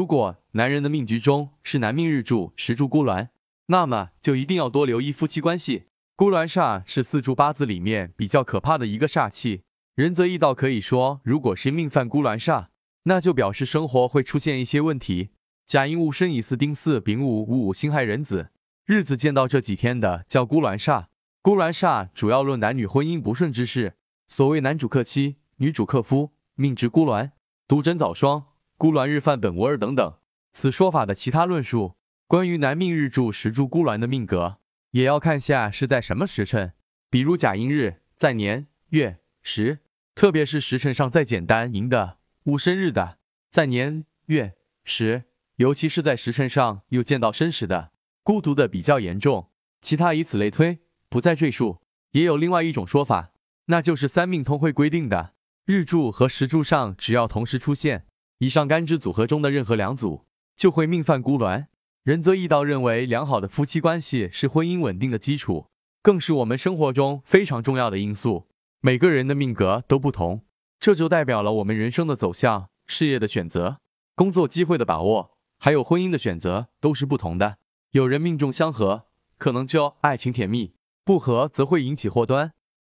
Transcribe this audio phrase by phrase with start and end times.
[0.00, 3.28] 如果男人的命局中是男命日柱时柱孤鸾，
[3.66, 5.88] 那么就一定要多留意夫妻关系。
[6.16, 9.60] 孤鸾煞是四柱八字里面比较可怕的一个煞气。
[9.94, 12.68] 仁泽易道可以说，如果是命犯孤鸾煞，
[13.02, 15.32] 那就表示生活会出现一些问题。
[15.66, 18.48] 甲寅戊申乙巳丁巳丙午戊午辛亥壬子，
[18.86, 21.08] 日子见到这几天的叫孤鸾煞。
[21.42, 23.96] 孤鸾煞主要论男女婚姻不顺之事，
[24.26, 27.32] 所谓男主克妻，女主克夫，命值孤鸾，
[27.68, 28.46] 独枕早霜，
[28.80, 30.14] 孤鸾日犯本无二等等。
[30.52, 31.96] 此说法的其他论述，
[32.26, 34.56] 关于男命日柱时柱孤鸾的命格，
[34.92, 36.72] 也要看下是在什么时辰，
[37.10, 39.80] 比如甲寅日在年月时，
[40.14, 43.18] 特别是时辰上再简单寅的、戊申日的，
[43.50, 45.24] 在年月时。
[45.56, 47.92] 尤其是在时辰上又见到申时的，
[48.22, 49.50] 孤独的比较严重。
[49.82, 50.78] 其他以此类推，
[51.10, 51.82] 不再赘述。
[52.12, 53.32] 也有另外一种说法，
[53.66, 55.34] 那就是三命通会规定的，
[55.66, 58.06] 日柱和时柱上只要同时出现
[58.40, 60.24] 以上干支组合中的任何两组，
[60.56, 61.66] 就会命犯孤鸾。
[62.04, 65.66] 仁则易道认为，良好的夫妻关系是婚姻稳定的基础，
[66.02, 68.46] 更是我们生活中非常重要的因素。
[68.80, 70.46] 每个人的命格都不同，
[70.78, 73.80] 这就代表了我们人生的走向、事业的选择、
[74.14, 75.32] 工作机会的把握。
[75.58, 77.58] 还有婚姻的选择都是不同的，
[77.90, 79.04] 有人命中相合，
[79.36, 80.72] 可能就爱情甜蜜；
[81.04, 82.54] 不合则会引起祸端。